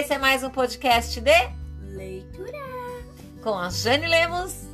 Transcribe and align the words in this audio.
Esse 0.00 0.14
é 0.14 0.18
mais 0.18 0.42
um 0.42 0.48
podcast 0.48 1.20
de 1.20 1.30
Leitura. 1.82 2.58
com 3.42 3.52
a 3.52 3.68
Jane 3.68 4.06
Lemos. 4.06 4.66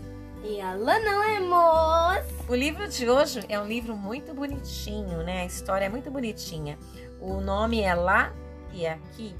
E 0.44 0.60
a 0.60 0.72
Lana 0.72 1.18
Lemos. 1.18 2.24
O 2.48 2.54
livro 2.54 2.86
de 2.86 3.10
hoje 3.10 3.40
é 3.48 3.58
um 3.58 3.66
livro 3.66 3.96
muito 3.96 4.32
bonitinho, 4.32 5.24
né? 5.24 5.42
A 5.42 5.44
história 5.44 5.86
é 5.86 5.88
muito 5.88 6.12
bonitinha. 6.12 6.78
O 7.20 7.40
nome 7.40 7.80
é 7.80 7.92
Lá 7.92 8.32
e 8.72 8.86
Aqui. 8.86 9.34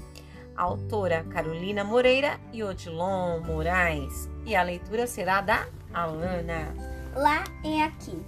A 0.57 0.63
autora 0.63 1.23
Carolina 1.29 1.85
Moreira 1.85 2.37
e 2.51 2.61
Odilon 2.65 3.39
Moraes. 3.39 4.29
E 4.45 4.57
a 4.57 4.63
leitura 4.63 5.07
será 5.07 5.39
da 5.39 5.69
Alana. 5.93 6.75
Lá 7.15 7.45
é 7.63 7.83
aqui. 7.83 8.21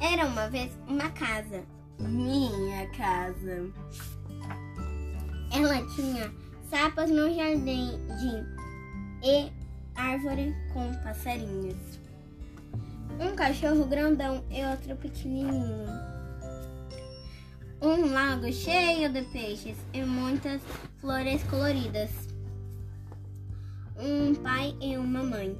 Era 0.00 0.26
uma 0.26 0.48
vez 0.48 0.76
uma 0.88 1.08
casa. 1.10 1.62
Minha 2.00 2.90
casa. 2.96 3.70
Ela 5.52 5.84
tinha 5.94 6.32
sapas 6.68 7.10
no 7.10 7.34
jardim 7.34 7.98
e 9.22 9.50
árvore 9.94 10.54
com 10.72 10.94
passarinhos. 11.02 11.98
Um 13.18 13.34
cachorro 13.34 13.84
grandão 13.84 14.44
e 14.50 14.64
outro 14.64 14.96
pequenininho. 14.96 15.88
Um 17.82 18.12
lago 18.12 18.52
cheio 18.52 19.10
de 19.10 19.22
peixes 19.22 19.76
e 19.92 20.02
muitas 20.02 20.62
flores 21.00 21.42
coloridas. 21.44 22.10
Um 23.98 24.34
pai 24.34 24.76
e 24.80 24.96
uma 24.96 25.22
mãe. 25.22 25.56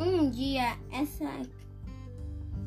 Um 0.00 0.30
dia 0.30 0.76
essa 0.90 1.28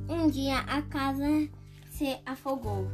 um 0.08 0.30
dia 0.30 0.60
a 0.60 0.82
casa 0.84 1.50
se 1.98 2.18
afogou. 2.26 2.88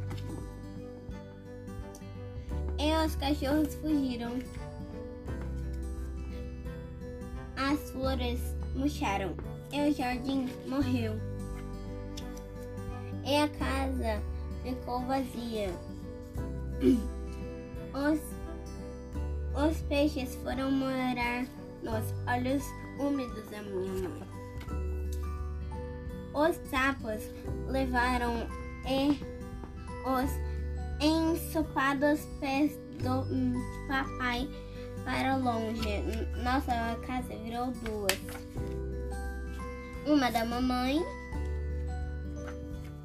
E 2.78 3.04
os 3.04 3.16
cachorros 3.16 3.74
fugiram. 3.74 4.38
As 7.56 7.90
flores 7.90 8.40
murcharam 8.76 9.34
e 9.72 9.88
o 9.88 9.92
jardim 9.92 10.48
morreu. 10.66 11.14
E 13.24 13.36
a 13.36 13.48
casa 13.48 14.22
ficou 14.62 15.00
vazia. 15.00 15.70
Os, 17.92 18.20
os 19.54 19.82
peixes 19.82 20.34
foram 20.36 20.70
morar 20.70 21.44
nos 21.82 22.14
olhos 22.26 22.62
úmidos 22.98 23.48
da 23.50 23.62
minha 23.62 24.08
mãe. 24.08 24.32
Os 26.34 26.56
sapos 26.70 27.22
levaram 27.68 28.46
e 28.86 29.18
os 30.06 30.30
ensopados 31.00 32.20
pés 32.40 32.72
do 33.02 33.26
papai 33.88 34.48
para 35.04 35.36
longe. 35.36 36.02
Nossa 36.42 36.96
casa 37.06 37.36
virou 37.44 37.72
duas. 37.72 38.18
Uma 40.06 40.30
da 40.30 40.44
mamãe 40.44 41.00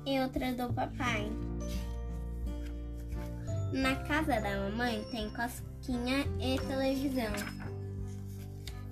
e 0.05 0.19
outra 0.19 0.53
do 0.53 0.73
papai. 0.73 1.31
Na 3.73 3.95
casa 4.07 4.39
da 4.39 4.69
mamãe 4.69 5.05
tem 5.11 5.29
cosquinha 5.31 6.25
e 6.39 6.57
televisão. 6.59 7.33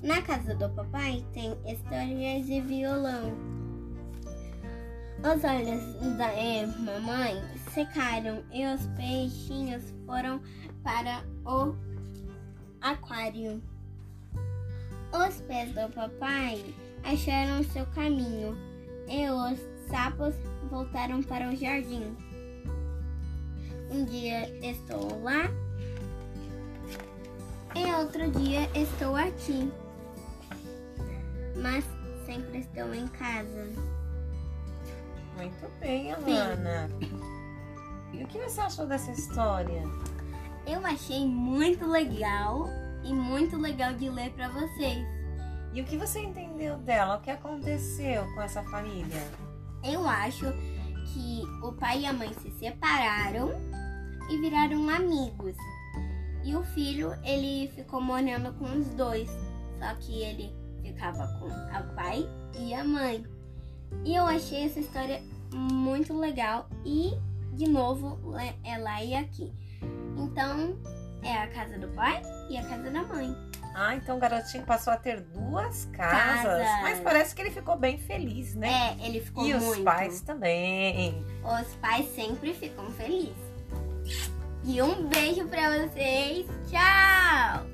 Na 0.03 0.21
casa 0.21 0.53
do 0.55 0.69
papai 0.69 1.25
tem 1.33 1.57
histórias 1.65 2.47
e 2.47 2.61
violão. 2.61 3.64
Os 5.25 5.43
olhos 5.43 6.17
da 6.17 6.31
eh, 6.33 6.67
mamãe 6.67 7.41
secaram 7.73 8.43
e 8.53 8.63
os 8.63 8.85
peixinhos 8.95 9.83
foram 10.05 10.39
para 10.83 11.23
o 11.43 11.75
aquário. 12.79 13.59
Os 15.11 15.41
pés 15.41 15.73
do 15.73 15.91
papai 15.95 16.63
acharam 17.03 17.63
seu 17.63 17.87
caminho 17.87 18.55
e 19.07 19.27
os 19.27 19.57
sapos 19.89 20.35
voltaram 20.69 21.23
para 21.23 21.49
o 21.49 21.55
jardim. 21.55 22.15
Um 23.89 24.05
dia 24.05 24.47
estou 24.63 25.23
lá 25.23 25.49
e 27.73 27.91
outro 27.95 28.29
dia 28.29 28.69
estou 28.75 29.15
aqui, 29.15 29.71
mas 31.55 31.83
sempre 32.27 32.59
estou 32.59 32.93
em 32.93 33.07
casa. 33.07 34.04
Muito 35.35 35.79
bem, 35.79 36.13
Alana. 36.13 36.89
E 38.13 38.23
o 38.23 38.27
que 38.27 38.39
você 38.39 38.61
achou 38.61 38.87
dessa 38.87 39.11
história? 39.11 39.83
Eu 40.65 40.85
achei 40.85 41.25
muito 41.25 41.85
legal 41.85 42.67
e 43.03 43.13
muito 43.13 43.57
legal 43.57 43.93
de 43.93 44.09
ler 44.09 44.31
para 44.31 44.47
vocês. 44.49 45.05
E 45.73 45.81
o 45.81 45.85
que 45.85 45.97
você 45.97 46.19
entendeu 46.19 46.77
dela? 46.77 47.17
O 47.17 47.21
que 47.21 47.29
aconteceu 47.29 48.23
com 48.33 48.41
essa 48.41 48.63
família? 48.63 49.21
Eu 49.83 50.07
acho 50.07 50.45
que 51.13 51.43
o 51.61 51.73
pai 51.73 52.01
e 52.01 52.05
a 52.05 52.13
mãe 52.13 52.33
se 52.33 52.49
separaram 52.51 53.51
e 54.29 54.37
viraram 54.39 54.89
amigos. 54.89 55.55
E 56.43 56.55
o 56.55 56.63
filho, 56.63 57.13
ele 57.23 57.69
ficou 57.75 57.99
morando 57.99 58.53
com 58.53 58.65
os 58.65 58.87
dois, 58.89 59.29
só 59.79 59.93
que 59.95 60.21
ele 60.21 60.55
ficava 60.81 61.27
com 61.39 61.47
o 61.47 61.95
pai 61.95 62.27
e 62.57 62.73
a 62.73 62.83
mãe. 62.83 63.34
E 64.03 64.15
eu 64.15 64.25
achei 64.25 64.65
essa 64.65 64.79
história 64.79 65.21
muito 65.53 66.17
legal 66.17 66.67
e 66.85 67.13
de 67.53 67.67
novo 67.67 68.19
é 68.63 68.77
lá 68.77 69.03
e 69.03 69.15
aqui. 69.15 69.53
Então, 70.17 70.77
é 71.23 71.33
a 71.33 71.47
casa 71.47 71.77
do 71.77 71.87
pai 71.89 72.21
e 72.49 72.57
a 72.57 72.63
casa 72.63 72.89
da 72.89 73.03
mãe. 73.03 73.35
Ah, 73.77 73.93
então 73.93 74.15
o 74.15 74.19
garotinho 74.19 74.63
passou 74.63 74.93
a 74.93 74.97
ter 74.97 75.19
duas 75.19 75.85
casas. 75.85 76.43
Casas. 76.43 76.81
Mas 76.81 76.99
parece 77.01 77.35
que 77.35 77.41
ele 77.41 77.51
ficou 77.51 77.77
bem 77.77 77.97
feliz, 77.97 78.55
né? 78.55 78.95
É, 79.01 79.05
ele 79.05 79.19
ficou 79.19 79.45
e 79.45 79.53
muito. 79.53 79.79
os 79.79 79.79
pais 79.79 80.21
também. 80.21 81.25
Os 81.43 81.75
pais 81.75 82.07
sempre 82.15 82.53
ficam 82.53 82.89
felizes. 82.91 83.35
E 84.63 84.81
um 84.81 85.07
beijo 85.09 85.45
pra 85.47 85.87
vocês. 85.87 86.47
Tchau! 86.69 87.65